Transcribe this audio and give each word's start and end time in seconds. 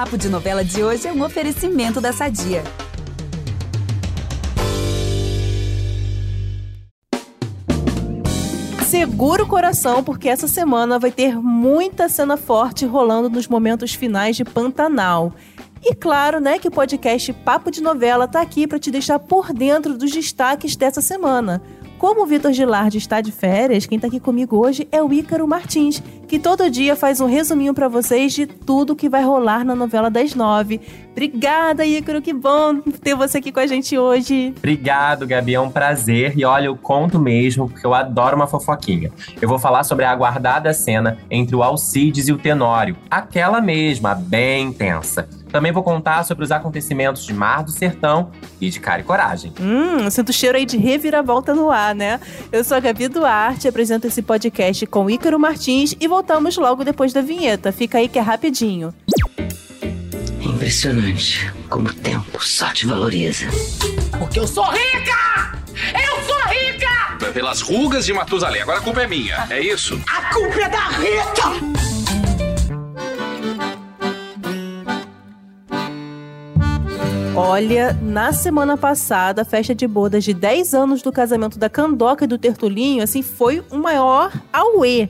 Papo 0.00 0.16
de 0.16 0.30
Novela 0.30 0.64
de 0.64 0.82
hoje 0.82 1.06
é 1.06 1.12
um 1.12 1.22
oferecimento 1.22 2.00
da 2.00 2.10
Sadia. 2.10 2.64
Segura 8.88 9.42
o 9.42 9.46
coração, 9.46 10.02
porque 10.02 10.30
essa 10.30 10.48
semana 10.48 10.98
vai 10.98 11.10
ter 11.10 11.36
muita 11.36 12.08
cena 12.08 12.38
forte 12.38 12.86
rolando 12.86 13.28
nos 13.28 13.46
momentos 13.46 13.92
finais 13.92 14.36
de 14.36 14.42
Pantanal. 14.42 15.34
E 15.82 15.94
claro, 15.94 16.40
né, 16.40 16.58
que 16.58 16.68
o 16.68 16.70
podcast 16.70 17.32
Papo 17.32 17.70
de 17.70 17.80
Novela 17.82 18.28
tá 18.28 18.42
aqui 18.42 18.66
para 18.66 18.78
te 18.78 18.90
deixar 18.90 19.18
por 19.18 19.52
dentro 19.52 19.96
dos 19.96 20.10
destaques 20.10 20.76
dessa 20.76 21.00
semana. 21.00 21.62
Como 22.00 22.22
o 22.22 22.26
Vitor 22.26 22.50
Gilardi 22.52 22.96
está 22.96 23.20
de 23.20 23.30
férias, 23.30 23.84
quem 23.84 23.96
está 23.96 24.08
aqui 24.08 24.18
comigo 24.18 24.56
hoje 24.56 24.88
é 24.90 25.02
o 25.02 25.12
Ícaro 25.12 25.46
Martins, 25.46 26.02
que 26.26 26.38
todo 26.38 26.70
dia 26.70 26.96
faz 26.96 27.20
um 27.20 27.26
resuminho 27.26 27.74
para 27.74 27.88
vocês 27.88 28.32
de 28.32 28.46
tudo 28.46 28.96
que 28.96 29.06
vai 29.06 29.22
rolar 29.22 29.66
na 29.66 29.74
novela 29.74 30.10
das 30.10 30.34
nove. 30.34 30.80
Obrigada, 31.12 31.84
Ícaro, 31.84 32.22
que 32.22 32.32
bom 32.32 32.80
ter 33.02 33.14
você 33.14 33.36
aqui 33.36 33.52
com 33.52 33.60
a 33.60 33.66
gente 33.66 33.98
hoje. 33.98 34.54
Obrigado, 34.56 35.26
Gabi, 35.26 35.54
é 35.54 35.60
um 35.60 35.70
prazer. 35.70 36.32
E 36.38 36.44
olha, 36.44 36.66
eu 36.66 36.76
conto 36.76 37.18
mesmo, 37.18 37.68
porque 37.68 37.86
eu 37.86 37.92
adoro 37.92 38.34
uma 38.34 38.46
fofoquinha. 38.46 39.12
Eu 39.38 39.46
vou 39.46 39.58
falar 39.58 39.84
sobre 39.84 40.06
a 40.06 40.10
aguardada 40.10 40.72
cena 40.72 41.18
entre 41.30 41.54
o 41.54 41.62
Alcides 41.62 42.28
e 42.28 42.32
o 42.32 42.38
Tenório, 42.38 42.96
aquela 43.10 43.60
mesma, 43.60 44.14
bem 44.14 44.68
intensa. 44.68 45.28
Também 45.52 45.72
vou 45.72 45.82
contar 45.82 46.24
sobre 46.24 46.44
os 46.44 46.52
acontecimentos 46.52 47.24
de 47.24 47.34
Mar 47.34 47.64
do 47.64 47.70
Sertão 47.70 48.30
e 48.60 48.70
de 48.70 48.78
Cara 48.80 49.00
e 49.00 49.04
Coragem. 49.04 49.52
Hum, 49.60 50.08
sinto 50.10 50.32
cheiro 50.32 50.56
aí 50.56 50.64
de 50.64 50.76
reviravolta 50.76 51.54
no 51.54 51.70
ar, 51.70 51.94
né? 51.94 52.20
Eu 52.52 52.62
sou 52.62 52.76
a 52.76 52.80
Gabi 52.80 53.08
Duarte, 53.08 53.66
apresento 53.68 54.06
esse 54.06 54.22
podcast 54.22 54.86
com 54.86 55.10
Ícaro 55.10 55.38
Martins 55.38 55.94
e 56.00 56.06
voltamos 56.06 56.56
logo 56.56 56.84
depois 56.84 57.12
da 57.12 57.20
vinheta. 57.20 57.72
Fica 57.72 57.98
aí 57.98 58.08
que 58.08 58.18
é 58.18 58.22
rapidinho. 58.22 58.94
Impressionante 60.40 61.52
como 61.68 61.88
o 61.88 61.92
tempo 61.92 62.44
só 62.44 62.68
te 62.72 62.86
valoriza. 62.86 63.46
Porque 64.18 64.38
eu 64.38 64.46
sou 64.46 64.64
rica! 64.64 65.58
Eu 65.94 66.22
sou 66.24 66.38
rica! 66.48 67.32
Pelas 67.32 67.60
rugas 67.60 68.04
de 68.06 68.12
Matusalém. 68.12 68.62
Agora 68.62 68.78
a 68.78 68.82
culpa 68.82 69.02
é 69.02 69.06
minha, 69.06 69.46
é 69.50 69.60
isso? 69.60 70.00
A 70.06 70.34
culpa 70.34 70.60
é 70.60 70.68
da 70.68 70.88
Rita! 70.88 71.69
Olha, 77.42 77.96
na 78.02 78.34
semana 78.34 78.76
passada, 78.76 79.40
a 79.40 79.44
festa 79.46 79.74
de 79.74 79.86
bodas 79.86 80.22
de 80.22 80.34
10 80.34 80.74
anos 80.74 81.00
do 81.00 81.10
casamento 81.10 81.58
da 81.58 81.70
Candoca 81.70 82.24
e 82.24 82.28
do 82.28 82.36
Tertulinho, 82.36 83.02
assim, 83.02 83.22
foi 83.22 83.64
o 83.70 83.78
maior 83.78 84.30
auê. 84.52 85.08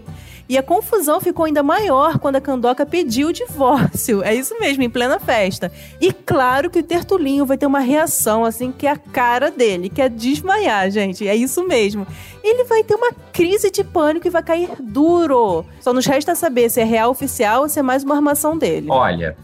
E 0.49 0.57
a 0.57 0.63
confusão 0.63 1.21
ficou 1.21 1.45
ainda 1.45 1.61
maior 1.61 2.21
quando 2.21 2.37
a 2.37 2.41
Candoca 2.41 2.87
pediu 2.87 3.29
o 3.29 3.33
divórcio. 3.33 4.23
É 4.23 4.33
isso 4.33 4.57
mesmo, 4.61 4.85
em 4.85 4.89
plena 4.89 5.19
festa. 5.19 5.73
E 6.01 6.13
claro 6.13 6.71
que 6.71 6.79
o 6.79 6.83
Tertulinho 6.85 7.45
vai 7.45 7.59
ter 7.59 7.67
uma 7.67 7.81
reação, 7.81 8.45
assim, 8.45 8.71
que 8.71 8.87
é 8.87 8.91
a 8.91 8.97
cara 8.97 9.51
dele, 9.51 9.89
que 9.89 10.01
é 10.01 10.09
desmaiar, 10.09 10.89
gente. 10.89 11.27
É 11.27 11.35
isso 11.35 11.67
mesmo. 11.67 12.07
Ele 12.45 12.63
vai 12.65 12.85
ter 12.85 12.95
uma 12.95 13.13
crise 13.33 13.73
de 13.73 13.83
pânico 13.83 14.29
e 14.29 14.31
vai 14.31 14.43
cair 14.43 14.71
duro. 14.81 15.65
Só 15.81 15.93
nos 15.93 16.07
resta 16.07 16.37
saber 16.37 16.71
se 16.71 16.81
é 16.81 16.85
real 16.85 17.11
oficial 17.11 17.63
ou 17.63 17.69
se 17.69 17.81
é 17.81 17.83
mais 17.83 18.05
uma 18.05 18.15
armação 18.15 18.57
dele. 18.57 18.87
Olha, 18.89 19.37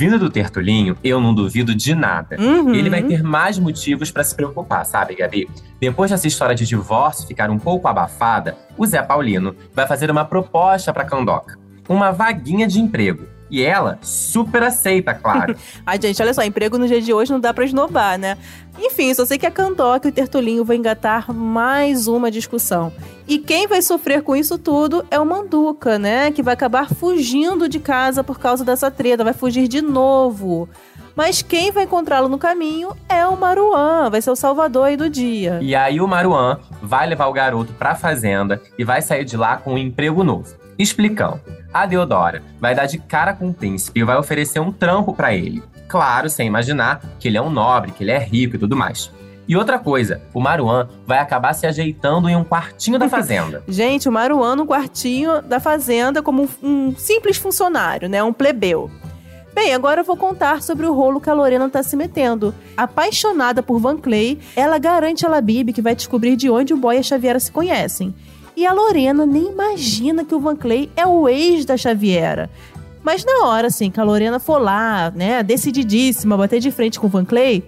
vindo 0.00 0.18
do 0.18 0.30
Tertulinho, 0.30 0.96
eu 1.04 1.20
não 1.20 1.34
duvido 1.34 1.74
de 1.74 1.94
nada. 1.94 2.34
Uhum. 2.40 2.74
Ele 2.74 2.88
vai 2.88 3.02
ter 3.02 3.22
mais 3.22 3.58
motivos 3.58 4.10
para 4.10 4.24
se 4.24 4.34
preocupar, 4.34 4.86
sabe, 4.86 5.14
Gabi? 5.14 5.46
Depois 5.78 6.10
dessa 6.10 6.26
história 6.26 6.54
de 6.54 6.64
divórcio 6.64 7.28
ficar 7.28 7.50
um 7.50 7.58
pouco 7.58 7.86
abafada, 7.86 8.56
o 8.78 8.86
Zé 8.86 9.02
Paulino 9.02 9.54
vai 9.74 9.86
fazer 9.86 10.10
uma 10.10 10.24
proposta 10.24 10.90
para 10.90 11.04
Candoca. 11.04 11.58
Uma 11.86 12.12
vaguinha 12.12 12.66
de 12.66 12.80
emprego. 12.80 13.26
E 13.50 13.62
ela 13.62 13.98
super 14.00 14.62
aceita, 14.62 15.12
claro. 15.12 15.56
Ai, 15.84 15.98
gente, 16.00 16.22
olha 16.22 16.32
só, 16.32 16.42
emprego 16.42 16.78
no 16.78 16.86
dia 16.86 17.00
de 17.00 17.12
hoje 17.12 17.32
não 17.32 17.40
dá 17.40 17.52
pra 17.52 17.64
esnobar, 17.64 18.18
né? 18.18 18.38
Enfim, 18.78 19.12
só 19.12 19.26
sei 19.26 19.36
que 19.36 19.46
a 19.46 19.50
Candoca 19.50 20.08
e 20.08 20.10
o 20.10 20.14
Tertulinho 20.14 20.64
vão 20.64 20.76
engatar 20.76 21.32
mais 21.32 22.06
uma 22.06 22.30
discussão. 22.30 22.92
E 23.26 23.38
quem 23.38 23.66
vai 23.66 23.82
sofrer 23.82 24.22
com 24.22 24.34
isso 24.34 24.58
tudo 24.58 25.04
é 25.10 25.18
o 25.18 25.26
Manduca, 25.26 25.98
né? 25.98 26.30
Que 26.30 26.42
vai 26.42 26.54
acabar 26.54 26.88
fugindo 26.88 27.68
de 27.68 27.78
casa 27.78 28.24
por 28.24 28.38
causa 28.38 28.64
dessa 28.64 28.90
treta, 28.90 29.24
vai 29.24 29.32
fugir 29.32 29.68
de 29.68 29.82
novo. 29.82 30.68
Mas 31.14 31.42
quem 31.42 31.70
vai 31.70 31.84
encontrá-lo 31.84 32.28
no 32.28 32.38
caminho 32.38 32.96
é 33.08 33.26
o 33.26 33.36
Maruan, 33.36 34.08
vai 34.10 34.22
ser 34.22 34.30
o 34.30 34.36
salvador 34.36 34.86
aí 34.86 34.96
do 34.96 35.10
dia. 35.10 35.58
E 35.60 35.74
aí 35.74 36.00
o 36.00 36.08
Maruan 36.08 36.58
vai 36.80 37.06
levar 37.06 37.26
o 37.26 37.32
garoto 37.32 37.72
pra 37.74 37.94
fazenda 37.94 38.62
e 38.78 38.84
vai 38.84 39.02
sair 39.02 39.24
de 39.24 39.36
lá 39.36 39.56
com 39.56 39.74
um 39.74 39.78
emprego 39.78 40.24
novo. 40.24 40.59
Explicando, 40.80 41.42
a 41.74 41.84
Deodora 41.84 42.42
vai 42.58 42.74
dar 42.74 42.86
de 42.86 42.96
cara 42.96 43.34
com 43.34 43.50
o 43.50 43.52
príncipe 43.52 44.00
e 44.00 44.02
vai 44.02 44.16
oferecer 44.16 44.60
um 44.60 44.72
trampo 44.72 45.12
para 45.12 45.34
ele. 45.34 45.62
Claro, 45.86 46.30
sem 46.30 46.46
imaginar 46.46 47.02
que 47.18 47.28
ele 47.28 47.36
é 47.36 47.42
um 47.42 47.50
nobre, 47.50 47.92
que 47.92 48.02
ele 48.02 48.12
é 48.12 48.18
rico 48.18 48.56
e 48.56 48.58
tudo 48.58 48.74
mais. 48.74 49.10
E 49.46 49.54
outra 49.54 49.78
coisa, 49.78 50.22
o 50.32 50.40
Maruan 50.40 50.88
vai 51.06 51.18
acabar 51.18 51.52
se 51.52 51.66
ajeitando 51.66 52.30
em 52.30 52.36
um 52.36 52.42
quartinho 52.42 52.98
da 52.98 53.10
fazenda. 53.10 53.62
Gente, 53.68 54.08
o 54.08 54.12
Maruan 54.12 54.56
no 54.56 54.64
quartinho 54.64 55.42
da 55.42 55.60
fazenda 55.60 56.22
como 56.22 56.44
um, 56.44 56.48
um 56.66 56.96
simples 56.96 57.36
funcionário, 57.36 58.08
né? 58.08 58.22
Um 58.22 58.32
plebeu. 58.32 58.90
Bem, 59.52 59.74
agora 59.74 60.00
eu 60.00 60.04
vou 60.04 60.16
contar 60.16 60.62
sobre 60.62 60.86
o 60.86 60.94
rolo 60.94 61.20
que 61.20 61.28
a 61.28 61.34
Lorena 61.34 61.68
tá 61.68 61.82
se 61.82 61.94
metendo. 61.94 62.54
Apaixonada 62.74 63.62
por 63.62 63.78
Van 63.78 63.98
Clay, 63.98 64.38
ela 64.56 64.78
garante 64.78 65.26
a 65.26 65.28
Labib 65.28 65.74
que 65.74 65.82
vai 65.82 65.94
descobrir 65.94 66.36
de 66.36 66.48
onde 66.48 66.72
o 66.72 66.78
boy 66.78 66.96
e 66.96 67.00
a 67.00 67.02
Xaviera 67.02 67.38
se 67.38 67.52
conhecem. 67.52 68.14
E 68.56 68.66
a 68.66 68.72
Lorena 68.72 69.24
nem 69.24 69.52
imagina 69.52 70.24
que 70.24 70.34
o 70.34 70.40
Van 70.40 70.56
Clay 70.56 70.90
é 70.96 71.06
o 71.06 71.28
ex 71.28 71.64
da 71.64 71.76
Xaviera. 71.76 72.50
Mas 73.02 73.24
na 73.24 73.46
hora, 73.46 73.68
assim, 73.68 73.90
que 73.90 73.98
a 73.98 74.04
Lorena 74.04 74.38
for 74.38 74.58
lá, 74.58 75.10
né, 75.14 75.42
decididíssima, 75.42 76.36
bater 76.36 76.60
de 76.60 76.70
frente 76.70 77.00
com 77.00 77.06
o 77.06 77.10
Van 77.10 77.24
Clay, 77.24 77.64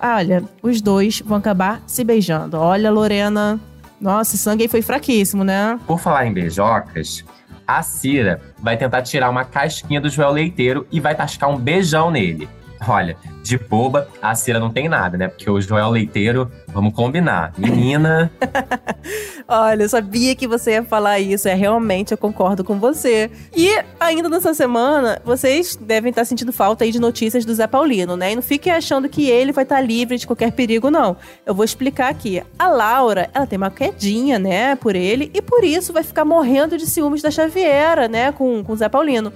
olha, 0.00 0.44
os 0.62 0.80
dois 0.80 1.22
vão 1.24 1.38
acabar 1.38 1.82
se 1.86 2.04
beijando. 2.04 2.58
Olha, 2.58 2.90
Lorena, 2.90 3.58
nossa, 4.00 4.34
esse 4.34 4.42
sangue 4.42 4.64
aí 4.64 4.68
foi 4.68 4.82
fraquíssimo, 4.82 5.42
né? 5.42 5.78
Por 5.86 5.98
falar 5.98 6.26
em 6.26 6.32
beijocas, 6.32 7.24
a 7.66 7.82
Cira 7.82 8.40
vai 8.58 8.76
tentar 8.76 9.02
tirar 9.02 9.30
uma 9.30 9.44
casquinha 9.44 10.00
do 10.00 10.08
Joel 10.08 10.32
Leiteiro 10.32 10.86
e 10.92 11.00
vai 11.00 11.14
tascar 11.14 11.48
um 11.50 11.56
beijão 11.56 12.10
nele. 12.10 12.48
Olha, 12.86 13.16
de 13.42 13.58
boba, 13.58 14.08
a 14.20 14.34
Cira 14.34 14.60
não 14.60 14.70
tem 14.70 14.88
nada, 14.88 15.16
né? 15.16 15.28
Porque 15.28 15.50
o 15.50 15.60
Joel 15.60 15.90
Leiteiro, 15.90 16.50
vamos 16.68 16.92
combinar. 16.92 17.52
Menina. 17.56 18.30
Olha, 19.48 19.82
eu 19.82 19.88
sabia 19.88 20.34
que 20.36 20.46
você 20.46 20.72
ia 20.72 20.84
falar 20.84 21.18
isso. 21.18 21.48
É 21.48 21.54
realmente, 21.54 22.12
eu 22.12 22.18
concordo 22.18 22.62
com 22.62 22.78
você. 22.78 23.30
E 23.56 23.70
ainda 23.98 24.28
nessa 24.28 24.52
semana, 24.52 25.20
vocês 25.24 25.76
devem 25.76 26.10
estar 26.10 26.24
sentindo 26.24 26.52
falta 26.52 26.84
aí 26.84 26.92
de 26.92 27.00
notícias 27.00 27.44
do 27.44 27.54
Zé 27.54 27.66
Paulino, 27.66 28.16
né? 28.16 28.32
E 28.32 28.36
não 28.36 28.42
fiquem 28.42 28.72
achando 28.72 29.08
que 29.08 29.28
ele 29.28 29.50
vai 29.50 29.64
estar 29.64 29.80
livre 29.80 30.18
de 30.18 30.26
qualquer 30.26 30.52
perigo, 30.52 30.90
não. 30.90 31.16
Eu 31.46 31.54
vou 31.54 31.64
explicar 31.64 32.10
aqui. 32.10 32.42
A 32.58 32.68
Laura, 32.68 33.30
ela 33.32 33.46
tem 33.46 33.56
uma 33.56 33.70
quedinha, 33.70 34.38
né, 34.38 34.76
por 34.76 34.94
ele, 34.94 35.30
e 35.32 35.40
por 35.40 35.64
isso 35.64 35.92
vai 35.92 36.02
ficar 36.02 36.24
morrendo 36.24 36.76
de 36.76 36.86
ciúmes 36.86 37.22
da 37.22 37.30
Xaviera, 37.30 38.08
né, 38.08 38.30
com, 38.32 38.62
com 38.62 38.72
o 38.72 38.76
Zé 38.76 38.88
Paulino. 38.88 39.32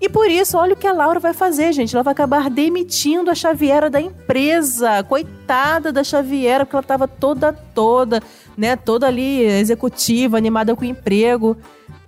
E 0.00 0.08
por 0.08 0.30
isso, 0.30 0.56
olha 0.56 0.72
o 0.72 0.76
que 0.76 0.86
a 0.86 0.92
Laura 0.92 1.20
vai 1.20 1.34
fazer, 1.34 1.72
gente. 1.72 1.94
Ela 1.94 2.02
vai 2.02 2.12
acabar 2.12 2.48
demitindo 2.48 3.30
a 3.30 3.34
Xaviera 3.34 3.90
da 3.90 4.00
empresa. 4.00 5.02
Coitada 5.04 5.92
da 5.92 6.02
Xaviera, 6.02 6.64
porque 6.64 6.76
ela 6.76 6.82
estava 6.82 7.06
toda, 7.06 7.52
toda, 7.52 8.22
né? 8.56 8.76
Toda 8.76 9.06
ali 9.06 9.42
executiva, 9.42 10.38
animada 10.38 10.74
com 10.74 10.82
o 10.82 10.88
emprego. 10.88 11.56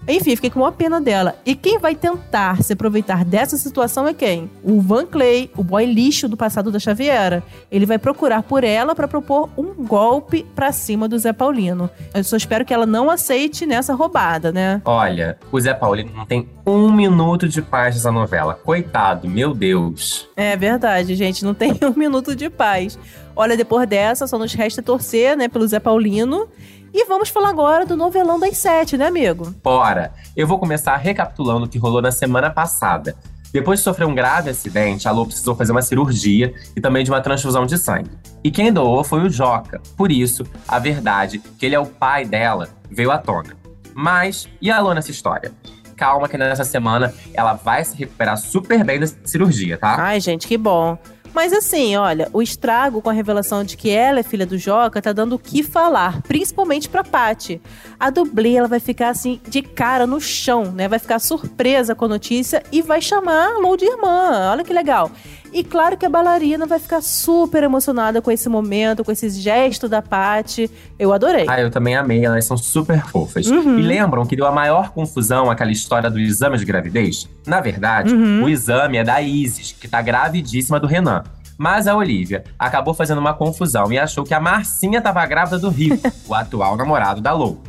Enfim, 0.07 0.35
fiquei 0.35 0.51
com 0.51 0.61
uma 0.61 0.73
pena 0.73 1.01
dela. 1.01 1.37
E 1.47 1.55
quem 1.55 1.79
vai 1.79 1.95
tentar 1.95 2.63
se 2.63 2.73
aproveitar 2.73 3.25
dessa 3.25 3.57
situação 3.57 4.07
é 4.09 4.13
quem? 4.13 4.51
O 4.63 4.81
Van 4.81 5.07
Clay, 5.07 5.51
o 5.57 5.63
boy 5.63 5.85
lixo 5.85 6.29
do 6.29 6.37
passado 6.37 6.71
da 6.73 6.79
Xaviera. 6.79 7.43
Ele 7.71 7.87
vai 7.87 7.99
procurar 7.99 8.43
por 8.43 8.65
ela 8.65 8.95
para 8.95 9.07
propor 9.07 9.49
um 9.57 9.73
golpe 9.85 10.45
pra 10.55 10.73
cima 10.73 11.09
do 11.09 11.19
Zé 11.19 11.33
Paulino. 11.33 11.89
Eu 12.13 12.25
só 12.25 12.37
espero 12.37 12.65
que 12.65 12.75
ela 12.75 12.87
não 12.87 13.09
aceite 13.09 13.65
nessa 13.65 13.95
roubada, 13.95 14.51
né? 14.51 14.83
Olha, 14.85 15.39
o 15.53 15.61
Zé 15.61 15.73
Paulino 15.73 16.11
não 16.15 16.27
tem 16.27 16.49
um 16.67 16.91
minuto 16.91 17.49
de 17.49 17.63
paz 17.63 17.95
nessa 17.95 18.11
novela. 18.11 18.55
Coitado, 18.55 19.29
meu 19.29 19.55
Deus. 19.55 20.29
É 20.37 20.57
verdade, 20.57 21.15
gente. 21.15 21.45
Não 21.45 21.55
tem 21.55 21.79
um 21.83 21.99
minuto 21.99 22.35
de 22.35 22.51
paz. 22.51 22.99
Olha, 23.35 23.57
depois 23.57 23.89
dessa, 23.89 24.27
só 24.27 24.39
nos 24.39 24.53
resta 24.53 24.83
torcer, 24.83 25.37
né, 25.37 25.49
pelo 25.49 25.67
Zé 25.67 25.81
Paulino. 25.81 26.49
E 26.95 27.07
vamos 27.07 27.31
falar 27.31 27.49
agora 27.49 27.87
do 27.87 27.97
novelão 27.97 28.39
das 28.39 28.59
sete, 28.59 28.99
né, 28.99 29.07
amigo? 29.07 29.55
Bora! 29.63 30.13
Eu 30.37 30.47
vou 30.47 30.59
começar 30.59 30.95
recapitulando 30.97 31.65
o 31.65 31.69
que 31.69 31.79
rolou 31.79 32.03
na 32.03 32.13
semana 32.13 32.51
passada. 32.51 33.17
Depois 33.51 33.81
de 33.81 33.85
sofrer 33.85 34.07
um 34.07 34.15
grave 34.15 34.51
acidente, 34.51 35.09
a 35.09 35.11
Lô 35.11 35.25
precisou 35.25 35.55
fazer 35.55 35.73
uma 35.73 35.81
cirurgia 35.81 36.55
e 36.77 36.81
também 36.81 37.03
de 37.03 37.11
uma 37.11 37.23
transfusão 37.23 37.65
de 37.65 37.79
sangue. 37.79 38.11
E 38.45 38.51
quem 38.51 38.71
doou 38.73 39.03
foi 39.05 39.23
o 39.23 39.31
Joca. 39.31 39.81
Por 39.97 40.13
isso, 40.13 40.45
a 40.69 40.79
verdade, 40.79 41.39
que 41.39 41.65
ele 41.65 41.75
é 41.75 41.81
o 41.81 41.87
pai 41.87 42.27
dela, 42.27 42.69
veio 42.91 43.11
à 43.11 43.17
tona. 43.17 43.57
Mas, 43.95 44.49
e 44.61 44.71
a 44.71 44.79
Lô 44.81 44.93
nessa 44.93 45.11
história? 45.11 45.51
Calma 45.97 46.29
que 46.29 46.37
nessa 46.37 46.65
semana 46.65 47.13
ela 47.33 47.55
vai 47.55 47.85
se 47.85 47.97
recuperar 47.97 48.37
super 48.37 48.85
bem 48.85 49.01
da 49.01 49.07
cirurgia, 49.07 49.79
tá? 49.79 49.97
Ai, 49.99 50.21
gente, 50.21 50.47
que 50.47 50.59
bom. 50.59 50.99
Mas 51.35 51.53
assim, 51.53 51.97
olha, 51.97 52.29
o 52.33 52.43
estrago 52.43 53.01
com 53.01 53.09
a 53.09 53.13
revelação 53.13 53.65
de 53.65 53.77
que 53.77 53.91
ela 53.91 54.21
é 54.21 54.23
filha 54.23 54.45
do 54.45 54.59
Joca 54.59 55.01
tá 55.01 55.13
dando 55.13 55.35
o 55.35 55.39
que 55.39 55.63
falar, 55.63 56.21
principalmente 56.23 56.89
pra 56.89 57.03
Paty. 57.03 57.61
A 57.99 58.11
dublê, 58.11 58.55
ela 58.55 58.69
vai 58.69 58.81
ficar 58.81 59.09
assim, 59.09 59.41
de 59.49 59.63
cara 59.63 60.07
no 60.07 60.21
chão, 60.21 60.73
né? 60.73 60.89
Vai 60.89 60.99
ficar 60.99 61.19
surpresa 61.19 61.95
com 61.95 62.05
a 62.05 62.09
notícia 62.09 62.63
e 62.71 62.83
vai 62.83 63.01
chamar 63.01 63.53
a 63.53 63.59
Lou 63.59 63.77
de 63.77 63.87
irmã. 63.87 64.51
Olha 64.51 64.65
que 64.65 64.73
legal. 64.73 65.11
E 65.53 65.63
claro 65.63 65.99
que 65.99 66.07
a 66.07 66.09
bailarina 66.09 66.67
vai 66.67 66.79
ficar 66.79 67.03
super 67.03 67.63
emocionada 67.63 68.23
com 68.23 68.31
esse 68.31 68.49
momento, 68.49 69.05
com 69.05 69.13
esse 69.13 69.29
gesto 69.29 69.87
da 69.87 70.01
Paty. 70.01 70.71
Eu 70.99 71.13
adorei. 71.13 71.45
Ah, 71.47 71.61
eu 71.61 71.71
também 71.71 71.95
amei, 71.95 72.25
elas 72.25 72.47
são 72.47 72.57
super 72.57 73.03
fofas. 73.07 73.47
Uhum. 73.49 73.79
E 73.79 73.83
lembram 73.83 74.25
que 74.25 74.35
deu 74.35 74.47
a 74.47 74.53
maior 74.53 74.91
confusão 74.91 75.51
aquela 75.51 75.71
história 75.71 76.11
do 76.11 76.19
exame 76.19 76.57
de 76.57 76.65
gravidez? 76.65 77.29
Na 77.47 77.61
verdade, 77.61 78.15
Uhum. 78.15 78.45
o 78.45 78.49
exame 78.49 78.97
é 78.97 79.05
da 79.05 79.21
Isis, 79.21 79.73
que 79.79 79.87
tá 79.87 80.01
gravidíssima 80.01 80.81
do 80.81 80.87
Renan. 80.87 81.23
Mas 81.59 81.87
a 81.87 81.95
Olivia 81.95 82.43
acabou 82.59 82.95
fazendo 82.95 83.19
uma 83.19 83.35
confusão 83.35 83.93
e 83.93 83.99
achou 83.99 84.25
que 84.25 84.33
a 84.33 84.41
Marcinha 84.41 85.03
tava 85.03 85.25
grávida 85.27 85.59
do 85.59 85.69
Rico, 85.69 86.01
o 86.27 86.35
atual 86.35 86.77
namorado 86.79 87.21
da 87.21 87.33
Lou. 87.33 87.61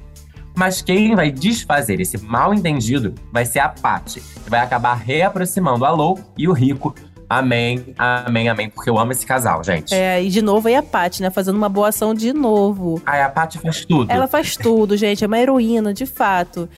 Mas 0.56 0.81
quem 0.81 1.15
vai 1.15 1.31
desfazer 1.31 2.00
esse 2.00 2.18
mal 2.18 2.53
entendido 2.53 3.13
vai 3.31 3.44
ser 3.44 3.59
a 3.59 3.68
Paty, 3.69 4.21
que 4.44 4.50
vai 4.50 4.62
acabar 4.62 4.94
reaproximando 4.94 5.83
a 5.83 5.89
Lou 5.89 6.18
e 6.38 6.47
o 6.47 6.53
Rico. 6.53 6.95
Amém, 7.30 7.94
amém, 7.98 8.50
amém, 8.50 8.70
porque 8.70 8.90
eu 8.90 8.98
amo 8.98 9.12
esse 9.12 9.25
casal, 9.25 9.64
gente. 9.64 9.94
É, 9.94 10.24
e 10.24 10.30
de 10.30 10.42
novo 10.42 10.68
aí 10.68 10.75
a 10.75 10.84
Paty, 10.84 11.22
né? 11.22 11.30
Fazendo 11.30 11.56
uma 11.56 11.70
boa 11.70 11.90
ação 11.90 12.14
de 12.14 12.34
novo. 12.34 13.02
Ai, 13.06 13.22
a 13.22 13.30
Paty 13.30 13.60
faz 13.60 13.86
tudo. 13.86 14.12
Ela 14.12 14.28
faz 14.28 14.56
tudo, 14.56 14.96
gente. 14.98 15.24
É 15.24 15.28
uma 15.28 15.40
heroína, 15.40 15.94
de 15.94 16.06
fato. 16.06 16.70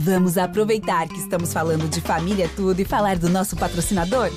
Vamos 0.00 0.38
aproveitar 0.38 1.08
que 1.08 1.18
estamos 1.18 1.52
falando 1.52 1.88
de 1.88 2.00
família 2.00 2.48
tudo 2.54 2.80
e 2.80 2.84
falar 2.84 3.18
do 3.18 3.28
nosso 3.28 3.56
patrocinador? 3.56 4.30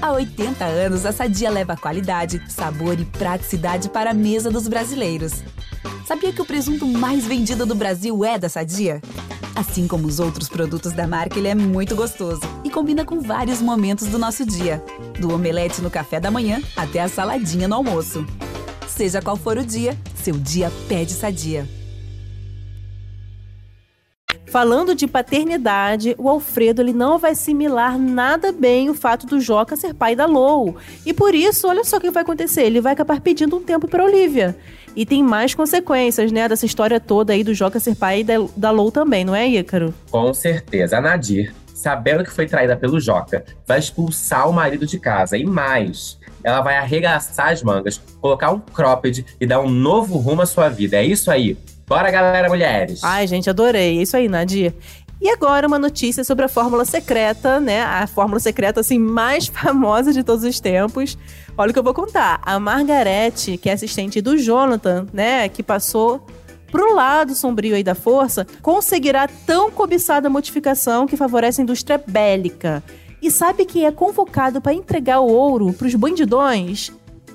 Há 0.00 0.12
80 0.12 0.64
anos, 0.64 1.04
a 1.04 1.12
Sadia 1.12 1.50
leva 1.50 1.76
qualidade, 1.76 2.40
sabor 2.48 2.98
e 2.98 3.04
praticidade 3.04 3.88
para 3.88 4.10
a 4.10 4.14
mesa 4.14 4.48
dos 4.48 4.68
brasileiros. 4.68 5.42
Sabia 6.06 6.32
que 6.32 6.40
o 6.40 6.46
presunto 6.46 6.86
mais 6.86 7.26
vendido 7.26 7.66
do 7.66 7.74
Brasil 7.74 8.24
é 8.24 8.38
da 8.38 8.48
Sadia? 8.48 9.02
Assim 9.56 9.88
como 9.88 10.06
os 10.06 10.20
outros 10.20 10.48
produtos 10.48 10.92
da 10.92 11.06
marca, 11.06 11.36
ele 11.36 11.48
é 11.48 11.54
muito 11.54 11.96
gostoso 11.96 12.40
e 12.68 12.70
combina 12.70 13.04
com 13.04 13.20
vários 13.20 13.60
momentos 13.60 14.06
do 14.08 14.18
nosso 14.18 14.44
dia, 14.44 14.82
do 15.18 15.32
omelete 15.32 15.80
no 15.80 15.90
café 15.90 16.20
da 16.20 16.30
manhã 16.30 16.60
até 16.76 17.00
a 17.00 17.08
saladinha 17.08 17.66
no 17.66 17.74
almoço. 17.74 18.24
Seja 18.86 19.22
qual 19.22 19.36
for 19.36 19.56
o 19.56 19.64
dia, 19.64 19.96
seu 20.14 20.34
dia 20.34 20.70
pede 20.88 21.12
Sadia. 21.12 21.66
Falando 24.46 24.94
de 24.94 25.06
paternidade, 25.06 26.14
o 26.18 26.28
Alfredo 26.28 26.80
ele 26.80 26.92
não 26.92 27.18
vai 27.18 27.32
assimilar 27.32 27.98
nada 27.98 28.50
bem 28.50 28.88
o 28.88 28.94
fato 28.94 29.26
do 29.26 29.40
Joca 29.40 29.76
ser 29.76 29.92
pai 29.92 30.16
da 30.16 30.24
Lou. 30.24 30.76
E 31.04 31.12
por 31.12 31.34
isso, 31.34 31.68
olha 31.68 31.84
só 31.84 31.98
o 31.98 32.00
que 32.00 32.10
vai 32.10 32.22
acontecer. 32.22 32.62
Ele 32.62 32.80
vai 32.80 32.94
acabar 32.94 33.20
pedindo 33.20 33.56
um 33.56 33.62
tempo 33.62 33.86
para 33.86 34.04
Olivia. 34.04 34.56
E 34.96 35.04
tem 35.04 35.22
mais 35.22 35.54
consequências, 35.54 36.32
né, 36.32 36.48
dessa 36.48 36.64
história 36.64 36.98
toda 36.98 37.34
aí 37.34 37.44
do 37.44 37.52
Joca 37.52 37.78
ser 37.78 37.94
pai 37.94 38.24
da, 38.24 38.34
da 38.56 38.70
Lou 38.70 38.90
também, 38.90 39.22
não 39.22 39.34
é, 39.34 39.46
Ícaro? 39.46 39.92
Com 40.10 40.32
certeza. 40.32 40.96
A 40.96 41.00
Nadir, 41.00 41.54
sabendo 41.78 42.24
que 42.24 42.30
foi 42.30 42.44
traída 42.44 42.76
pelo 42.76 42.98
Joca, 42.98 43.44
vai 43.64 43.78
expulsar 43.78 44.48
o 44.48 44.52
marido 44.52 44.84
de 44.84 44.98
casa. 44.98 45.36
E 45.36 45.44
mais, 45.44 46.18
ela 46.42 46.60
vai 46.60 46.76
arregaçar 46.76 47.52
as 47.52 47.62
mangas, 47.62 48.00
colocar 48.20 48.50
um 48.50 48.58
cropped 48.58 49.24
e 49.40 49.46
dar 49.46 49.60
um 49.60 49.70
novo 49.70 50.18
rumo 50.18 50.42
à 50.42 50.46
sua 50.46 50.68
vida. 50.68 50.96
É 50.96 51.04
isso 51.04 51.30
aí. 51.30 51.56
Bora, 51.86 52.10
galera, 52.10 52.48
mulheres! 52.48 53.02
Ai, 53.04 53.28
gente, 53.28 53.48
adorei. 53.48 53.98
É 53.98 54.02
isso 54.02 54.16
aí, 54.16 54.28
Nadir. 54.28 54.74
E 55.20 55.30
agora 55.30 55.68
uma 55.68 55.78
notícia 55.78 56.24
sobre 56.24 56.44
a 56.44 56.48
fórmula 56.48 56.84
secreta, 56.84 57.60
né? 57.60 57.82
A 57.82 58.08
fórmula 58.08 58.40
secreta 58.40 58.80
assim 58.80 58.98
mais 58.98 59.46
famosa 59.48 60.12
de 60.12 60.24
todos 60.24 60.44
os 60.44 60.58
tempos. 60.58 61.16
Olha 61.56 61.70
o 61.70 61.72
que 61.72 61.78
eu 61.78 61.84
vou 61.84 61.94
contar. 61.94 62.40
A 62.42 62.58
Margarete, 62.58 63.56
que 63.56 63.70
é 63.70 63.72
assistente 63.72 64.20
do 64.20 64.36
Jonathan, 64.36 65.06
né, 65.12 65.48
que 65.48 65.62
passou 65.62 66.26
pro 66.70 66.94
lado 66.94 67.34
sombrio 67.34 67.74
aí 67.74 67.82
da 67.82 67.94
força, 67.94 68.46
conseguirá 68.62 69.28
tão 69.46 69.70
cobiçada 69.70 70.30
modificação 70.30 71.06
que 71.06 71.16
favorece 71.16 71.60
a 71.60 71.64
indústria 71.64 72.02
bélica. 72.06 72.82
E 73.20 73.30
sabe 73.30 73.64
quem 73.64 73.84
é 73.84 73.90
convocado 73.90 74.60
para 74.60 74.72
entregar 74.72 75.20
o 75.20 75.26
ouro 75.26 75.72
pros 75.72 75.94
bandidões? 75.94 76.92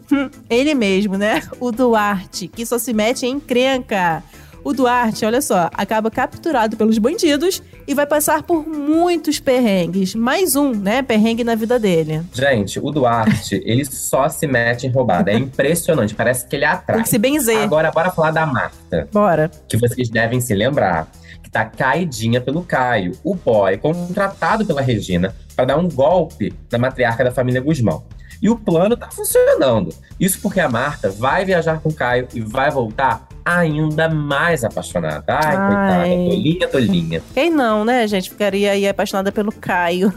Ele 0.49 0.73
mesmo, 0.73 1.17
né? 1.17 1.43
O 1.59 1.71
Duarte, 1.71 2.47
que 2.47 2.65
só 2.65 2.77
se 2.77 2.93
mete 2.93 3.25
em 3.25 3.35
encrenca. 3.35 4.23
O 4.63 4.71
Duarte, 4.71 5.25
olha 5.25 5.41
só, 5.41 5.69
acaba 5.73 6.09
capturado 6.09 6.77
pelos 6.77 6.97
bandidos 6.97 7.61
e 7.85 7.93
vai 7.93 8.05
passar 8.05 8.43
por 8.43 8.65
muitos 8.65 9.37
perrengues. 9.39 10.15
Mais 10.15 10.55
um, 10.55 10.71
né? 10.71 11.01
Perrengue 11.01 11.43
na 11.43 11.53
vida 11.53 11.77
dele. 11.77 12.21
Gente, 12.31 12.79
o 12.79 12.89
Duarte, 12.89 13.61
ele 13.65 13.83
só 13.83 14.29
se 14.29 14.47
mete 14.47 14.87
em 14.87 14.89
roubada. 14.89 15.31
É 15.31 15.35
impressionante, 15.35 16.15
parece 16.15 16.47
que 16.47 16.55
ele 16.55 16.65
Tem 16.65 16.73
atrai. 16.73 17.01
que 17.03 17.09
se 17.09 17.17
benzer. 17.17 17.61
Agora, 17.61 17.91
bora 17.91 18.09
falar 18.09 18.31
da 18.31 18.45
Marta, 18.45 19.07
Bora. 19.11 19.51
que 19.67 19.75
vocês 19.75 20.07
devem 20.09 20.39
se 20.39 20.53
lembrar. 20.55 21.11
Que 21.43 21.49
tá 21.49 21.65
caidinha 21.65 22.39
pelo 22.39 22.63
Caio, 22.63 23.11
o 23.21 23.35
boy 23.35 23.77
contratado 23.77 24.65
pela 24.65 24.81
Regina 24.81 25.35
para 25.57 25.65
dar 25.65 25.77
um 25.77 25.89
golpe 25.89 26.53
na 26.71 26.77
matriarca 26.77 27.21
da 27.23 27.31
família 27.31 27.59
Guzmão. 27.59 28.05
E 28.41 28.49
o 28.49 28.55
plano 28.55 28.95
tá 28.95 29.09
funcionando. 29.11 29.93
Isso 30.19 30.39
porque 30.41 30.59
a 30.61 30.69
Marta 30.69 31.09
vai 31.09 31.43
viajar 31.43 31.79
com 31.81 31.89
o 31.89 31.93
Caio 31.93 32.27
e 32.33 32.39
vai 32.41 32.71
voltar 32.71 33.27
ainda 33.45 34.09
mais 34.09 34.63
apaixonada. 34.63 35.23
Ai, 35.27 35.55
Ai. 35.55 35.67
coitada, 35.67 36.29
tolinha, 36.29 36.67
tolinha. 36.67 37.23
Quem 37.33 37.49
não, 37.49 37.83
né, 37.83 38.07
gente? 38.07 38.29
Ficaria 38.29 38.71
aí 38.71 38.87
apaixonada 38.87 39.31
pelo 39.31 39.51
Caio. 39.51 40.13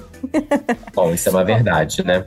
Bom, 0.94 1.12
isso 1.12 1.28
é 1.28 1.32
uma 1.32 1.44
verdade, 1.44 2.04
né? 2.04 2.24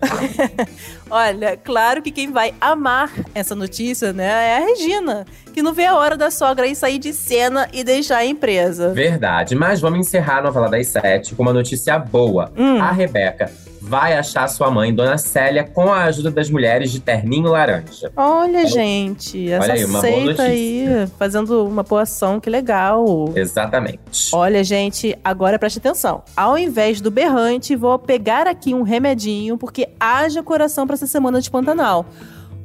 Olha, 1.09 1.57
claro 1.57 2.01
que 2.01 2.11
quem 2.11 2.31
vai 2.31 2.53
amar 2.61 3.11
essa 3.33 3.55
notícia, 3.55 4.13
né, 4.13 4.25
é 4.25 4.57
a 4.57 4.65
Regina, 4.65 5.25
que 5.53 5.61
não 5.61 5.73
vê 5.73 5.85
a 5.85 5.95
hora 5.95 6.15
da 6.15 6.29
sogra 6.29 6.65
aí 6.65 6.75
sair 6.75 6.99
de 6.99 7.11
cena 7.13 7.67
e 7.73 7.83
deixar 7.83 8.17
a 8.17 8.25
empresa. 8.25 8.93
Verdade, 8.93 9.55
mas 9.55 9.81
vamos 9.81 9.99
encerrar 9.99 10.39
a 10.39 10.43
novela 10.43 10.69
das 10.69 10.87
sete 10.87 11.33
com 11.33 11.41
uma 11.41 11.53
notícia 11.53 11.97
boa. 11.97 12.51
Hum. 12.55 12.79
A 12.81 12.91
Rebeca 12.91 13.51
vai 13.81 14.17
achar 14.17 14.47
sua 14.47 14.69
mãe, 14.69 14.93
Dona 14.93 15.17
Célia, 15.17 15.63
com 15.63 15.91
a 15.91 16.03
ajuda 16.03 16.31
das 16.31 16.49
mulheres 16.49 16.91
de 16.91 16.99
terninho 16.99 17.49
laranja. 17.49 18.11
Olha, 18.15 18.65
gente, 18.65 19.49
essa 19.49 19.63
Olha 19.63 19.73
aí, 19.73 19.85
uma 19.85 20.01
boa 20.01 20.41
aí, 20.41 21.07
fazendo 21.17 21.65
uma 21.65 21.83
boa 21.83 22.01
ação, 22.03 22.39
que 22.39 22.49
legal. 22.49 23.31
Exatamente. 23.35 24.29
Olha, 24.33 24.63
gente, 24.63 25.17
agora 25.23 25.57
preste 25.57 25.79
atenção. 25.79 26.23
Ao 26.35 26.57
invés 26.57 27.01
do 27.01 27.09
berrante, 27.09 27.75
vou 27.75 27.97
pegar 27.97 28.47
aqui 28.47 28.73
um 28.73 28.81
remedinho, 28.81 29.57
porque 29.57 29.89
haja 29.99 30.43
coração 30.43 30.85
pra 30.85 30.95
essa 30.95 31.07
semana 31.07 31.41
de 31.41 31.49
Pantanal. 31.49 32.05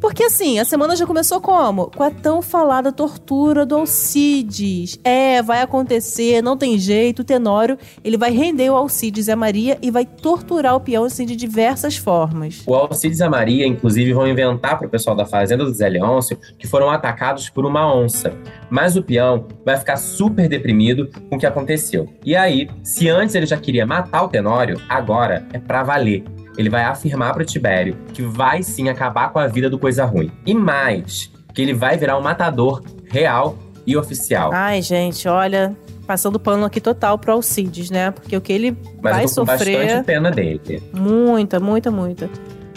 Porque 0.05 0.25
assim, 0.25 0.59
a 0.59 0.67
semana 0.67 0.95
já 0.95 1.07
começou 1.07 1.41
como? 1.41 1.87
Com 1.87 2.03
a 2.03 2.11
tão 2.11 2.43
falada 2.43 2.93
tortura 2.93 3.65
do 3.65 3.75
Alcides. 3.75 5.01
É, 5.03 5.41
vai 5.41 5.63
acontecer, 5.63 6.43
não 6.43 6.59
tem 6.59 6.79
jeito. 6.79 7.21
O 7.21 7.25
Tenório, 7.25 7.79
ele 8.05 8.19
vai 8.19 8.31
render 8.31 8.69
o 8.69 8.77
Alcides 8.77 9.29
e 9.29 9.33
a 9.33 9.37
Maria 9.37 9.79
e 9.81 9.91
vai 9.91 10.05
torturar 10.05 10.77
o 10.77 10.81
peão 10.81 11.05
assim 11.05 11.25
de 11.25 11.35
diversas 11.35 11.97
formas. 11.97 12.63
O 12.67 12.75
Alcides 12.75 13.21
e 13.21 13.23
a 13.23 13.31
Maria, 13.31 13.67
inclusive, 13.67 14.13
vão 14.13 14.29
inventar 14.29 14.79
pro 14.79 14.91
pessoal 14.91 15.17
da 15.17 15.25
fazenda 15.25 15.65
do 15.65 15.73
Zé 15.73 15.89
Leôncio 15.89 16.39
que 16.59 16.67
foram 16.67 16.91
atacados 16.91 17.49
por 17.49 17.65
uma 17.65 17.91
onça. 17.91 18.35
Mas 18.69 18.97
o 18.97 19.03
peão 19.03 19.49
vai 19.65 19.79
ficar 19.79 19.97
super 19.97 20.51
deprimido 20.51 21.09
com 21.31 21.37
o 21.37 21.39
que 21.39 21.47
aconteceu. 21.47 22.13
E 22.23 22.37
aí, 22.37 22.69
se 22.83 23.09
antes 23.09 23.35
ele 23.35 23.47
já 23.47 23.57
queria 23.57 23.87
matar 23.87 24.25
o 24.25 24.29
Tenório, 24.29 24.79
agora 24.87 25.47
é 25.51 25.59
pra 25.59 25.83
valer. 25.83 26.23
Ele 26.57 26.69
vai 26.69 26.85
afirmar 26.85 27.33
pro 27.35 27.45
Tibério 27.45 27.97
que 28.13 28.23
vai 28.23 28.63
sim 28.63 28.89
acabar 28.89 29.33
com 29.33 29.39
a 29.39 29.47
vida 29.47 29.69
do 29.69 29.79
Coisa 29.79 30.05
Ruim. 30.05 30.31
E 30.47 30.55
mais, 30.55 31.31
que 31.53 31.63
ele 31.63 31.75
vai 31.75 31.97
virar 31.97 32.19
um 32.19 32.23
matador 32.23 32.83
real 33.07 33.57
e 33.87 33.97
oficial. 33.97 34.51
Ai, 34.53 34.81
gente, 34.83 35.29
olha, 35.29 35.77
passando 36.07 36.39
pano 36.39 36.65
aqui 36.65 36.81
total 36.81 37.19
pro 37.19 37.33
Alcides, 37.33 37.91
né? 37.91 38.11
Porque 38.11 38.37
o 38.37 38.41
que 38.41 38.53
ele 38.53 38.77
Mas 39.03 39.17
vai 39.17 39.25
eu 39.25 39.29
tô 39.29 39.45
com 39.45 39.47
sofrer. 39.47 39.79
bastante 39.79 40.05
pena 40.05 40.31
dele. 40.31 40.83
Muita, 40.93 41.61
muita, 41.61 41.91
muita. 41.91 42.31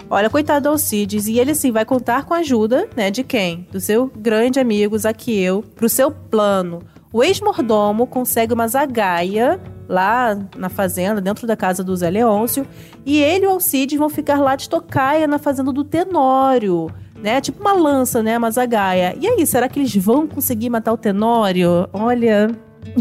Olha, 0.10 0.30
coitado 0.30 0.64
do 0.64 0.70
Alcides. 0.70 1.28
E 1.28 1.38
ele, 1.38 1.54
sim, 1.54 1.72
vai 1.72 1.86
contar 1.86 2.24
com 2.26 2.34
a 2.34 2.38
ajuda, 2.38 2.88
né? 2.96 3.12
De 3.12 3.24
quem? 3.24 3.68
Do 3.72 3.80
seu 3.80 4.12
grande 4.16 4.60
amigo 4.60 4.98
Zaqueu, 4.98 5.64
pro 5.76 5.90
seu 5.90 6.12
plano. 6.12 6.82
O 7.12 7.24
ex-mordomo 7.24 8.08
consegue 8.08 8.54
uma 8.54 8.68
zagaia 8.68 9.60
lá 9.88 10.38
na 10.56 10.70
fazenda, 10.70 11.22
dentro 11.22 11.48
da 11.48 11.56
casa 11.56 11.84
do 11.84 11.96
Zé 11.96 12.10
Leôncio. 12.10 12.66
E 13.06 13.22
ele 13.22 13.46
e 13.46 13.48
o 13.48 13.52
Alcides 13.52 13.98
vão 13.98 14.10
ficar 14.10 14.40
lá 14.40 14.56
de 14.56 14.70
tocaia 14.70 15.28
na 15.28 15.40
fazenda 15.40 15.72
do 15.72 15.84
Tenório. 15.84 16.92
Né? 17.22 17.42
Tipo 17.42 17.62
uma 17.62 17.74
lança, 17.74 18.22
né? 18.22 18.38
Uma 18.38 18.52
zagaia. 18.52 19.16
E 19.20 19.28
aí, 19.28 19.46
será 19.46 19.68
que 19.68 19.80
eles 19.80 19.96
vão 19.96 20.28
conseguir 20.28 20.70
matar 20.70 20.94
o 20.94 20.98
Tenório? 20.98 21.90
Olha, 21.92 22.50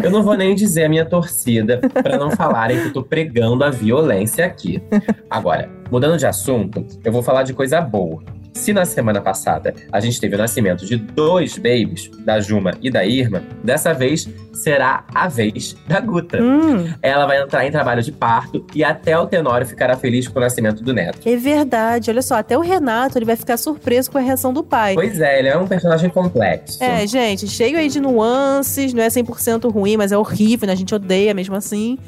Eu 0.03 0.11
não 0.11 0.23
vou 0.23 0.37
nem 0.37 0.55
dizer 0.55 0.85
a 0.85 0.89
minha 0.89 1.05
torcida 1.05 1.79
para 1.79 2.19
não 2.19 2.31
falarem 2.31 2.81
que 2.81 2.89
eu 2.89 2.93
tô 2.93 3.03
pregando 3.03 3.63
a 3.63 3.71
violência 3.71 4.45
aqui. 4.45 4.83
Agora, 5.31 5.71
mudando 5.91 6.19
de 6.19 6.27
assunto, 6.27 6.85
eu 7.05 7.13
vou 7.13 7.23
falar 7.23 7.43
de 7.43 7.55
coisa 7.55 7.81
boa. 7.81 8.23
Se 8.57 8.73
na 8.73 8.85
semana 8.85 9.21
passada 9.21 9.75
a 9.93 10.01
gente 10.01 10.19
teve 10.21 10.35
o 10.35 10.39
nascimento 10.39 10.87
de 10.87 10.97
dois 10.97 11.57
babies, 11.57 12.11
da 12.25 12.41
Juma 12.41 12.73
e 12.83 12.91
da 12.91 13.05
Irma, 13.05 13.43
dessa 13.63 13.93
vez 13.93 14.29
será 14.53 15.05
a 15.15 15.29
vez 15.29 15.77
da 15.87 16.01
Guta. 16.01 16.43
Hum, 16.43 16.93
Ela 17.03 17.27
vai 17.27 17.41
entrar 17.43 17.67
em 17.67 17.71
trabalho 17.71 18.03
de 18.03 18.11
parto 18.11 18.67
e 18.75 18.83
até 18.83 19.17
o 19.19 19.27
Tenório 19.27 19.67
ficará 19.67 19.97
feliz 19.97 20.27
com 20.27 20.39
o 20.39 20.43
nascimento 20.43 20.83
do 20.83 20.93
neto. 20.95 21.19
é 21.29 21.37
verdade. 21.37 22.11
Olha 22.11 22.23
só, 22.23 22.37
até 22.37 22.57
o 22.57 22.61
Renato 22.63 23.19
ele 23.19 23.27
vai 23.27 23.37
ficar 23.37 23.57
surpreso 23.59 24.11
com 24.11 24.19
a 24.19 24.23
reação 24.23 24.53
do 24.53 24.65
pai. 24.65 24.95
Pois 24.95 25.21
é, 25.21 25.39
ele 25.39 25.49
é 25.49 25.57
um 25.57 25.67
personagem 25.67 26.09
complexo. 26.09 26.83
É, 26.83 27.07
gente, 27.07 27.47
cheio 27.47 27.79
aí 27.79 27.89
de 27.89 28.01
nuances, 28.01 28.93
não 28.95 29.03
é 29.03 29.09
100% 29.09 29.71
ruim, 29.71 29.97
mas 29.99 30.13
é 30.13 30.19
horrível, 30.19 30.67
né? 30.67 30.73
A 30.73 30.77
gente 30.77 30.95
odeia 30.95 31.35
mesmo 31.35 31.55
assim. 31.55 31.99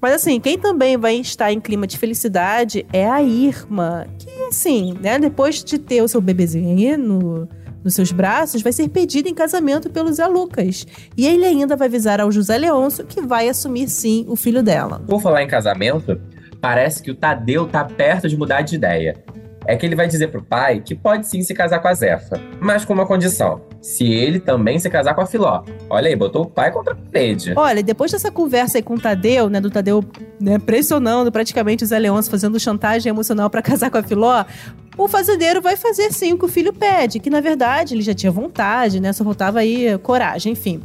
Mas 0.00 0.14
assim, 0.14 0.40
quem 0.40 0.58
também 0.58 0.96
vai 0.96 1.16
estar 1.16 1.52
em 1.52 1.60
clima 1.60 1.86
de 1.86 1.98
felicidade 1.98 2.86
é 2.92 3.08
a 3.08 3.22
Irma, 3.22 4.06
que 4.18 4.30
assim, 4.44 4.94
né, 5.00 5.18
depois 5.18 5.62
de 5.62 5.78
ter 5.78 6.02
o 6.02 6.08
seu 6.08 6.20
bebezinho 6.20 6.96
no, 6.96 7.48
nos 7.84 7.94
seus 7.94 8.10
braços, 8.10 8.62
vai 8.62 8.72
ser 8.72 8.88
pedida 8.88 9.28
em 9.28 9.34
casamento 9.34 9.90
pelo 9.90 10.12
Zé 10.12 10.26
Lucas. 10.26 10.86
E 11.16 11.26
ele 11.26 11.44
ainda 11.44 11.76
vai 11.76 11.88
avisar 11.88 12.20
ao 12.20 12.32
José 12.32 12.56
Leôncio 12.56 13.04
que 13.04 13.20
vai 13.20 13.48
assumir 13.48 13.88
sim 13.88 14.24
o 14.28 14.36
filho 14.36 14.62
dela. 14.62 15.02
Por 15.06 15.20
falar 15.20 15.42
em 15.42 15.48
casamento, 15.48 16.20
parece 16.60 17.02
que 17.02 17.10
o 17.10 17.14
Tadeu 17.14 17.66
tá 17.66 17.84
perto 17.84 18.28
de 18.28 18.36
mudar 18.36 18.62
de 18.62 18.76
ideia. 18.76 19.22
É 19.66 19.76
que 19.76 19.84
ele 19.84 19.94
vai 19.94 20.08
dizer 20.08 20.28
pro 20.28 20.42
pai 20.42 20.80
que 20.80 20.94
pode 20.94 21.26
sim 21.26 21.42
se 21.42 21.54
casar 21.54 21.80
com 21.80 21.88
a 21.88 21.94
Zefa, 21.94 22.40
mas 22.60 22.84
com 22.84 22.92
uma 22.92 23.06
condição: 23.06 23.60
se 23.80 24.04
ele 24.04 24.40
também 24.40 24.78
se 24.78 24.88
casar 24.88 25.14
com 25.14 25.20
a 25.20 25.26
Filó. 25.26 25.62
Olha 25.88 26.08
aí, 26.08 26.16
botou 26.16 26.42
o 26.42 26.46
pai 26.46 26.70
contra 26.70 26.94
a 26.94 26.96
parede. 26.96 27.52
Olha, 27.56 27.82
depois 27.82 28.10
dessa 28.10 28.30
conversa 28.30 28.78
aí 28.78 28.82
com 28.82 28.94
o 28.94 29.00
Tadeu, 29.00 29.48
né, 29.48 29.60
do 29.60 29.70
Tadeu 29.70 30.04
né, 30.40 30.58
pressionando 30.58 31.30
praticamente 31.30 31.84
o 31.84 31.86
Zé 31.86 31.98
Leôncio, 31.98 32.30
fazendo 32.30 32.58
chantagem 32.58 33.10
emocional 33.10 33.50
pra 33.50 33.60
casar 33.62 33.90
com 33.90 33.98
a 33.98 34.02
Filó, 34.02 34.44
o 34.96 35.08
fazendeiro 35.08 35.60
vai 35.60 35.76
fazer 35.76 36.12
sim 36.12 36.32
o 36.32 36.38
que 36.38 36.44
o 36.44 36.48
filho 36.48 36.72
pede, 36.72 37.20
que 37.20 37.30
na 37.30 37.40
verdade 37.40 37.94
ele 37.94 38.02
já 38.02 38.14
tinha 38.14 38.32
vontade, 38.32 39.00
né, 39.00 39.12
só 39.12 39.24
faltava 39.24 39.60
aí 39.60 39.96
coragem, 39.98 40.52
enfim. 40.52 40.80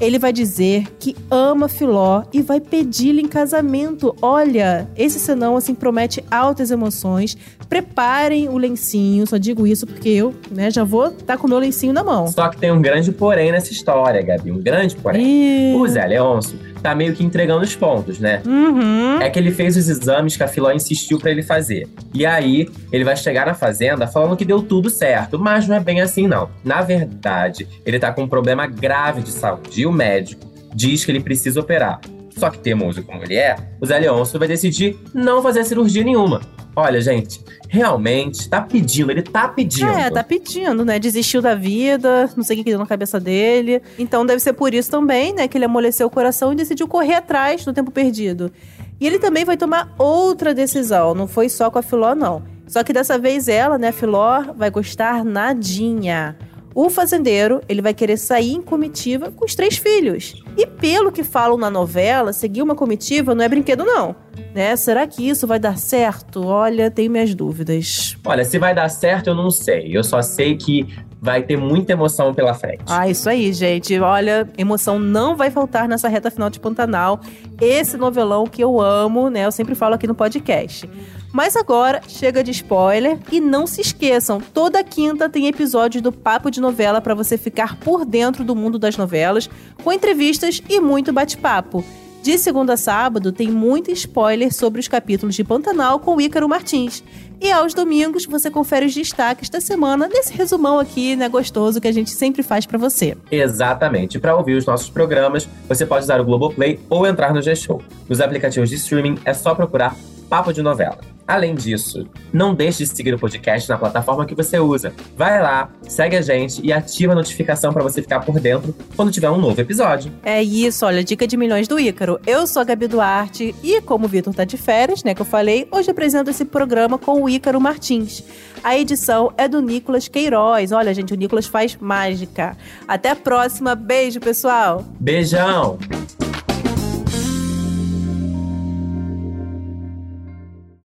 Ele 0.00 0.18
vai 0.18 0.32
dizer 0.32 0.86
que 0.98 1.14
ama 1.30 1.68
Filó 1.68 2.22
e 2.32 2.40
vai 2.40 2.58
pedi-lo 2.58 3.20
em 3.20 3.28
casamento. 3.28 4.16
Olha, 4.22 4.88
esse 4.96 5.20
senão 5.20 5.56
assim 5.56 5.74
promete 5.74 6.24
altas 6.30 6.70
emoções. 6.70 7.36
Preparem 7.68 8.48
o 8.48 8.56
lencinho, 8.56 9.26
só 9.26 9.36
digo 9.36 9.66
isso 9.66 9.86
porque 9.86 10.08
eu, 10.08 10.34
né, 10.50 10.70
já 10.70 10.84
vou 10.84 11.08
estar 11.08 11.36
com 11.36 11.46
o 11.46 11.50
meu 11.50 11.58
lencinho 11.58 11.92
na 11.92 12.02
mão. 12.02 12.26
Só 12.28 12.48
que 12.48 12.56
tem 12.56 12.72
um 12.72 12.80
grande 12.80 13.12
porém 13.12 13.52
nessa 13.52 13.72
história, 13.72 14.22
Gabi. 14.22 14.50
Um 14.50 14.60
grande 14.60 14.96
porém. 14.96 15.22
E... 15.22 15.74
O 15.76 15.86
Zé 15.86 16.06
Leôncio 16.06 16.58
tá 16.82 16.94
meio 16.94 17.14
que 17.14 17.24
entregando 17.24 17.64
os 17.64 17.74
pontos, 17.74 18.18
né? 18.18 18.42
Uhum. 18.46 19.20
É 19.20 19.28
que 19.30 19.38
ele 19.38 19.50
fez 19.50 19.76
os 19.76 19.88
exames 19.88 20.36
que 20.36 20.42
a 20.42 20.48
Filó 20.48 20.70
insistiu 20.72 21.18
pra 21.18 21.30
ele 21.30 21.42
fazer. 21.42 21.88
E 22.14 22.24
aí, 22.24 22.68
ele 22.92 23.04
vai 23.04 23.16
chegar 23.16 23.46
na 23.46 23.54
fazenda 23.54 24.06
falando 24.06 24.36
que 24.36 24.44
deu 24.44 24.62
tudo 24.62 24.90
certo, 24.90 25.38
mas 25.38 25.68
não 25.68 25.76
é 25.76 25.80
bem 25.80 26.00
assim 26.00 26.26
não. 26.26 26.48
Na 26.64 26.82
verdade, 26.82 27.68
ele 27.84 27.98
tá 27.98 28.12
com 28.12 28.22
um 28.22 28.28
problema 28.28 28.66
grave 28.66 29.22
de 29.22 29.30
saúde 29.30 29.82
e 29.82 29.86
o 29.86 29.92
médico 29.92 30.50
diz 30.74 31.04
que 31.04 31.10
ele 31.10 31.20
precisa 31.20 31.60
operar. 31.60 32.00
Só 32.36 32.48
que 32.48 32.58
teimoso 32.58 33.02
como 33.02 33.22
ele 33.22 33.36
é, 33.36 33.56
o 33.80 33.86
Zé 33.86 33.98
Leôncio 33.98 34.38
vai 34.38 34.48
decidir 34.48 34.98
não 35.12 35.42
fazer 35.42 35.64
cirurgia 35.64 36.02
nenhuma. 36.02 36.40
Olha, 36.74 37.00
gente, 37.00 37.40
realmente 37.68 38.48
tá 38.48 38.60
pedindo, 38.60 39.10
ele 39.10 39.22
tá 39.22 39.48
pedindo. 39.48 39.90
É, 39.90 40.10
tá 40.10 40.22
pedindo, 40.22 40.84
né? 40.84 40.98
Desistiu 40.98 41.42
da 41.42 41.54
vida, 41.54 42.30
não 42.36 42.44
sei 42.44 42.56
o 42.56 42.64
que 42.64 42.70
deu 42.70 42.78
na 42.78 42.86
cabeça 42.86 43.18
dele. 43.18 43.82
Então 43.98 44.24
deve 44.24 44.40
ser 44.40 44.52
por 44.52 44.72
isso 44.72 44.90
também, 44.90 45.32
né, 45.32 45.48
que 45.48 45.58
ele 45.58 45.64
amoleceu 45.64 46.06
o 46.06 46.10
coração 46.10 46.52
e 46.52 46.56
decidiu 46.56 46.86
correr 46.86 47.14
atrás 47.14 47.64
do 47.64 47.72
tempo 47.72 47.90
perdido. 47.90 48.52
E 49.00 49.06
ele 49.06 49.18
também 49.18 49.44
vai 49.44 49.56
tomar 49.56 49.94
outra 49.98 50.52
decisão, 50.52 51.14
não 51.14 51.26
foi 51.26 51.48
só 51.48 51.70
com 51.70 51.78
a 51.78 51.82
Filó, 51.82 52.14
não. 52.14 52.42
Só 52.66 52.84
que 52.84 52.92
dessa 52.92 53.18
vez 53.18 53.48
ela, 53.48 53.78
né, 53.78 53.90
Filó, 53.90 54.42
vai 54.56 54.70
gostar 54.70 55.24
nadinha. 55.24 56.36
O 56.74 56.88
fazendeiro, 56.88 57.60
ele 57.68 57.82
vai 57.82 57.92
querer 57.92 58.16
sair 58.16 58.52
em 58.52 58.62
comitiva 58.62 59.30
com 59.30 59.44
os 59.44 59.54
três 59.54 59.76
filhos. 59.76 60.42
E 60.56 60.66
pelo 60.66 61.10
que 61.10 61.24
falam 61.24 61.58
na 61.58 61.70
novela, 61.70 62.32
seguir 62.32 62.62
uma 62.62 62.74
comitiva 62.74 63.34
não 63.34 63.44
é 63.44 63.48
brinquedo 63.48 63.84
não, 63.84 64.14
né? 64.54 64.76
Será 64.76 65.06
que 65.06 65.28
isso 65.28 65.46
vai 65.46 65.58
dar 65.58 65.76
certo? 65.76 66.46
Olha, 66.46 66.90
tenho 66.90 67.10
minhas 67.10 67.34
dúvidas. 67.34 68.16
Olha, 68.24 68.44
se 68.44 68.58
vai 68.58 68.74
dar 68.74 68.88
certo, 68.88 69.28
eu 69.28 69.34
não 69.34 69.50
sei. 69.50 69.96
Eu 69.96 70.04
só 70.04 70.22
sei 70.22 70.56
que 70.56 70.86
vai 71.20 71.42
ter 71.42 71.56
muita 71.56 71.92
emoção 71.92 72.32
pela 72.32 72.54
frente. 72.54 72.84
Ah, 72.86 73.08
isso 73.08 73.28
aí, 73.28 73.52
gente. 73.52 73.98
Olha, 73.98 74.48
emoção 74.56 74.98
não 74.98 75.36
vai 75.36 75.50
faltar 75.50 75.86
nessa 75.86 76.08
reta 76.08 76.30
final 76.30 76.48
de 76.48 76.58
Pantanal. 76.58 77.20
Esse 77.60 77.96
novelão 77.96 78.46
que 78.46 78.62
eu 78.62 78.80
amo, 78.80 79.28
né? 79.28 79.44
Eu 79.44 79.52
sempre 79.52 79.74
falo 79.74 79.94
aqui 79.94 80.06
no 80.06 80.14
podcast. 80.14 80.88
Mas 81.32 81.54
agora 81.54 82.02
chega 82.08 82.42
de 82.42 82.50
spoiler 82.50 83.18
e 83.30 83.40
não 83.40 83.66
se 83.66 83.80
esqueçam, 83.80 84.40
toda 84.40 84.82
quinta 84.82 85.28
tem 85.28 85.46
episódio 85.46 86.02
do 86.02 86.10
Papo 86.10 86.50
de 86.50 86.60
Novela 86.60 87.00
para 87.00 87.14
você 87.14 87.38
ficar 87.38 87.76
por 87.76 88.04
dentro 88.04 88.42
do 88.42 88.56
mundo 88.56 88.78
das 88.78 88.96
novelas, 88.96 89.48
com 89.82 89.92
entrevistas 89.92 90.60
e 90.68 90.80
muito 90.80 91.12
bate-papo. 91.12 91.84
De 92.22 92.36
segunda 92.36 92.74
a 92.74 92.76
sábado 92.76 93.32
tem 93.32 93.48
muito 93.48 93.90
spoiler 93.92 94.52
sobre 94.52 94.80
os 94.80 94.88
capítulos 94.88 95.34
de 95.34 95.44
Pantanal 95.44 96.00
com 96.00 96.16
o 96.16 96.20
Ícaro 96.20 96.48
Martins. 96.48 97.02
E 97.40 97.50
aos 97.50 97.72
domingos 97.72 98.26
você 98.26 98.50
confere 98.50 98.84
os 98.84 98.94
destaques 98.94 99.48
da 99.48 99.60
semana 99.60 100.06
nesse 100.06 100.34
resumão 100.34 100.78
aqui, 100.78 101.16
né, 101.16 101.28
gostoso 101.28 101.80
que 101.80 101.88
a 101.88 101.92
gente 101.92 102.10
sempre 102.10 102.42
faz 102.42 102.66
para 102.66 102.76
você. 102.76 103.16
Exatamente. 103.30 104.18
Para 104.18 104.36
ouvir 104.36 104.54
os 104.54 104.66
nossos 104.66 104.90
programas, 104.90 105.48
você 105.66 105.86
pode 105.86 106.04
usar 106.04 106.20
o 106.20 106.24
Globoplay 106.24 106.78
ou 106.90 107.06
entrar 107.06 107.32
no 107.32 107.40
G-Show. 107.40 107.80
Nos 108.06 108.20
aplicativos 108.20 108.68
de 108.68 108.74
streaming 108.74 109.16
é 109.24 109.32
só 109.32 109.54
procurar 109.54 109.96
Papo 110.28 110.52
de 110.52 110.60
Novela. 110.60 110.98
Além 111.30 111.54
disso, 111.54 112.08
não 112.32 112.52
deixe 112.52 112.82
de 112.82 112.88
seguir 112.88 113.14
o 113.14 113.18
podcast 113.18 113.68
na 113.68 113.78
plataforma 113.78 114.26
que 114.26 114.34
você 114.34 114.58
usa. 114.58 114.92
Vai 115.16 115.40
lá, 115.40 115.70
segue 115.82 116.16
a 116.16 116.20
gente 116.20 116.60
e 116.60 116.72
ativa 116.72 117.12
a 117.12 117.14
notificação 117.14 117.72
para 117.72 117.84
você 117.84 118.02
ficar 118.02 118.18
por 118.18 118.40
dentro 118.40 118.74
quando 118.96 119.12
tiver 119.12 119.30
um 119.30 119.38
novo 119.38 119.60
episódio. 119.60 120.12
É 120.24 120.42
isso, 120.42 120.84
olha, 120.84 121.04
dica 121.04 121.28
de 121.28 121.36
milhões 121.36 121.68
do 121.68 121.78
Ícaro. 121.78 122.18
Eu 122.26 122.48
sou 122.48 122.60
a 122.60 122.64
Gabi 122.64 122.88
Duarte 122.88 123.54
e, 123.62 123.80
como 123.80 124.06
o 124.06 124.08
Vitor 124.08 124.34
tá 124.34 124.42
de 124.44 124.56
férias, 124.56 125.04
né, 125.04 125.14
que 125.14 125.22
eu 125.22 125.26
falei, 125.26 125.68
hoje 125.70 125.88
apresento 125.88 126.30
esse 126.30 126.44
programa 126.44 126.98
com 126.98 127.22
o 127.22 127.28
Ícaro 127.28 127.60
Martins. 127.60 128.24
A 128.64 128.76
edição 128.76 129.32
é 129.38 129.46
do 129.46 129.62
Nicolas 129.62 130.08
Queiroz. 130.08 130.72
Olha, 130.72 130.92
gente, 130.92 131.14
o 131.14 131.16
Nicolas 131.16 131.46
faz 131.46 131.76
mágica. 131.80 132.56
Até 132.88 133.10
a 133.10 133.16
próxima. 133.16 133.76
Beijo, 133.76 134.18
pessoal! 134.18 134.84
Beijão! 134.98 135.78